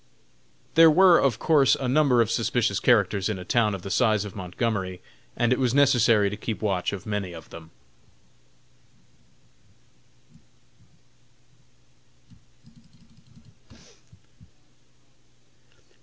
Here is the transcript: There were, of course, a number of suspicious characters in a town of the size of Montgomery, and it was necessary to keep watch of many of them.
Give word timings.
There 0.73 0.89
were, 0.89 1.19
of 1.19 1.37
course, 1.37 1.75
a 1.75 1.87
number 1.87 2.21
of 2.23 2.31
suspicious 2.31 2.79
characters 2.79 3.29
in 3.29 3.37
a 3.37 3.45
town 3.45 3.75
of 3.75 3.83
the 3.83 3.91
size 3.91 4.25
of 4.25 4.35
Montgomery, 4.35 4.99
and 5.37 5.53
it 5.53 5.59
was 5.59 5.75
necessary 5.75 6.27
to 6.31 6.35
keep 6.35 6.59
watch 6.63 6.91
of 6.91 7.05
many 7.05 7.33
of 7.33 7.51
them. 7.51 7.69